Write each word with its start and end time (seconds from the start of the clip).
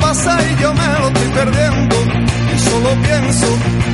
Pasa 0.00 0.38
y 0.42 0.62
yo 0.62 0.72
me 0.74 0.86
lo 1.00 1.08
estoy 1.08 1.28
perdiendo. 1.28 1.96
Y 2.54 2.58
solo 2.58 2.90
pienso 3.02 3.46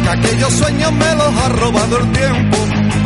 que 0.02 0.08
aquellos 0.08 0.52
sueños 0.52 0.92
me 0.92 1.14
los 1.14 1.36
ha 1.36 1.48
robado 1.48 1.98
el 1.98 2.12
tiempo. 2.12 2.56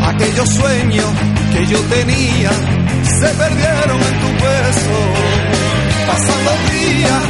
Aquellos 0.07 0.49
sueños 0.49 1.07
que 1.53 1.67
yo 1.67 1.79
tenía 1.83 2.51
se 2.51 3.29
perdieron 3.29 4.01
en 4.03 4.21
tu 4.23 4.31
beso. 4.45 4.97
Pasan 6.07 6.45
los 6.45 6.71
días 6.73 7.23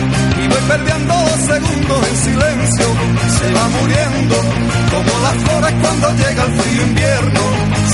y 0.43 0.49
voy 0.49 0.63
perdiendo 0.69 1.15
segundos 1.47 2.09
en 2.09 2.17
silencio. 2.17 2.87
Se 3.39 3.53
va 3.53 3.69
muriendo 3.69 4.37
como 4.91 5.13
las 5.21 5.37
flores 5.45 5.75
cuando 5.83 6.11
llega 6.17 6.45
el 6.45 6.53
frío 6.61 6.83
invierno. 6.83 7.41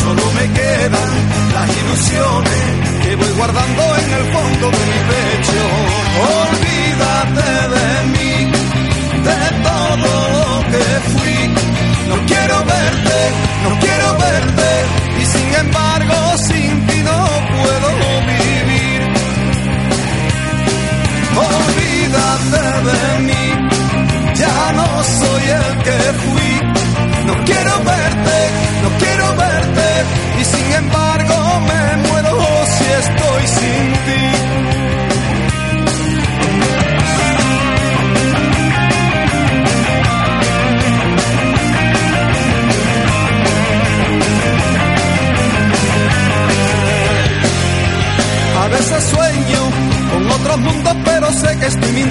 Solo 0.02 0.22
me 0.32 0.52
quedan 0.52 1.10
las 1.54 1.68
ilusiones 1.76 2.62
que 3.02 3.16
voy 3.16 3.32
guardando 3.36 3.85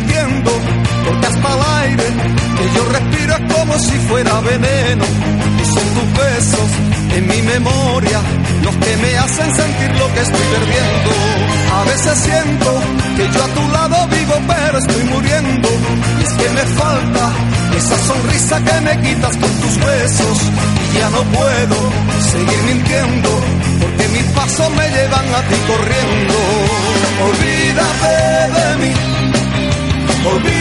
mintiendo. 0.06 0.52
Hasta 1.26 1.54
el 1.54 1.90
aire 1.90 2.04
que 2.58 2.66
yo 2.76 2.86
respiro 2.92 3.36
es 3.36 3.54
como 3.54 3.80
si 3.80 3.98
fuera 4.08 4.40
veneno. 4.42 5.06
Y 5.62 5.66
son 5.66 5.88
tus 5.96 6.24
besos 6.24 6.70
en 7.16 7.28
mi 7.28 7.42
memoria 7.42 8.22
los 8.64 8.76
que 8.76 8.98
me 8.98 9.18
hacen 9.18 9.56
sentir 9.56 9.92
lo 9.98 10.14
que 10.14 10.22
estoy 10.22 10.46
perdiendo. 10.56 11.10
A 11.74 11.84
veces 11.84 12.18
siento 12.20 12.82
que 13.18 13.24
yo 13.32 13.44
a 13.44 13.48
tu 13.48 13.72
lado 13.72 14.08
vivo, 14.08 14.34
pero 14.48 14.78
estoy 14.78 15.04
muriendo. 15.06 15.70
Y 16.20 16.24
es 16.24 16.34
que 16.34 16.50
me 16.50 16.66
falta 16.82 17.32
esa 17.78 17.98
sonrisa 18.00 18.64
que 18.64 18.82
me 18.82 19.02
quitas 19.02 19.38
con 19.38 19.52
tus 19.62 19.78
besos. 19.86 20.38
Y 20.84 20.98
ya 20.98 21.10
no 21.10 21.24
puedo 21.24 21.76
seguir 22.32 22.64
mintiendo 22.64 23.30
porque 23.80 24.08
mis 24.10 24.24
pasos 24.34 24.70
me 24.72 24.90
llevan 24.90 25.28
a 25.36 25.42
ti 25.50 25.56
corriendo. 25.68 26.34
Olvídate 27.30 28.16
de 28.56 28.78
mí, 28.82 28.94
olvídate 30.26 30.55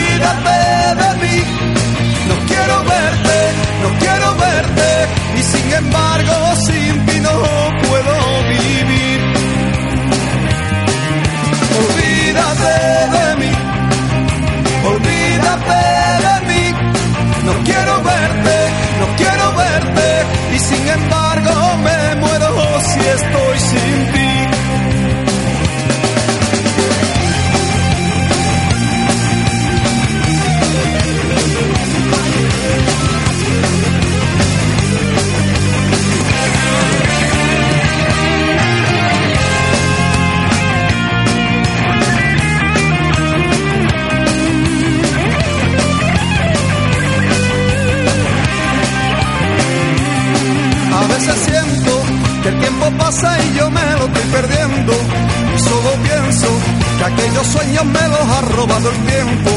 aquellos 57.44 57.52
sueños 57.52 57.84
me 57.84 58.08
los 58.08 58.28
ha 58.28 58.40
robado 58.56 58.90
el 58.90 58.98
tiempo. 59.06 59.50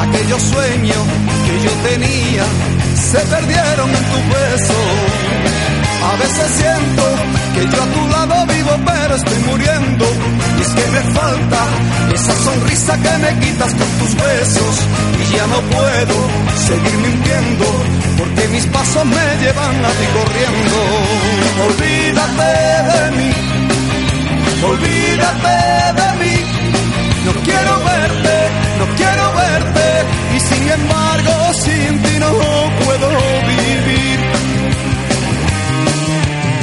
Aquellos 0.00 0.42
sueños 0.42 1.02
que 1.46 1.62
yo 1.64 1.70
tenía 1.88 2.44
se 2.94 3.18
perdieron 3.18 3.90
en 3.90 4.04
tu 4.04 4.18
beso. 4.34 4.78
A 6.04 6.16
veces 6.16 6.48
siento 6.56 7.02
que 7.54 7.62
yo 7.62 7.82
a 7.82 7.86
tu 7.86 8.08
lado 8.08 8.46
vivo 8.46 8.70
pero 8.84 9.14
estoy 9.16 9.38
muriendo. 9.50 10.04
Y 10.58 10.60
es 10.62 10.68
que 10.68 10.86
me 10.90 11.02
falta 11.18 11.60
esa 12.14 12.34
sonrisa 12.44 12.96
que 12.98 13.18
me 13.18 13.40
quitas 13.40 13.72
con 13.74 13.88
tus 13.98 14.14
besos. 14.14 14.74
Y 15.20 15.36
ya 15.36 15.46
no 15.46 15.60
puedo 15.60 16.16
seguir 16.66 16.98
mintiendo 16.98 17.66
porque 18.18 18.48
mis 18.48 18.66
pasos 18.66 19.04
me 19.04 19.26
llevan 19.42 19.84
a 19.84 19.90
ti 19.98 20.06
corriendo. 20.16 20.76
Olvídate 21.66 22.50
de 22.90 23.10
mí, 23.16 23.32
olvídate 24.62 25.85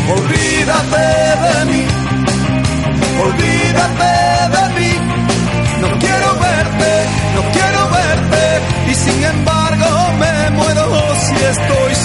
Olvídate 0.10 1.06
de 1.46 1.66
mí, 1.72 1.86
olvídate 3.26 4.14
de 4.56 4.64
mí. 4.80 4.92
No 5.82 6.00
quiero 6.00 6.30
verte, 6.40 6.92
no 7.36 7.42
quiero 7.52 7.90
verte. 7.90 8.92
Y 8.92 8.96
sin 8.96 9.24
embargo 9.24 10.14
me 10.20 10.50
muero 10.52 11.16
si 11.16 11.36
estoy 11.36 11.96